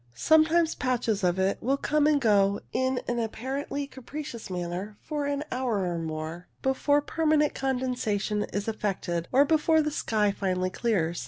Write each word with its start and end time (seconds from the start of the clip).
Some 0.15 0.45
times 0.45 0.73
patches 0.73 1.23
of 1.23 1.37
it 1.37 1.61
will 1.61 1.77
come 1.77 2.07
and 2.07 2.19
go 2.19 2.61
in 2.73 3.01
an 3.07 3.19
apparently 3.19 3.85
capricious 3.85 4.49
manner 4.49 4.97
for 5.03 5.27
an 5.27 5.43
hour 5.51 5.81
or 5.85 5.99
more 5.99 6.47
before 6.63 7.03
per 7.03 7.23
manent 7.27 7.53
condensation 7.53 8.45
is 8.45 8.67
effected 8.67 9.27
or 9.31 9.45
before 9.45 9.79
the 9.83 9.91
sky 9.91 10.31
finally 10.31 10.71
clears. 10.71 11.19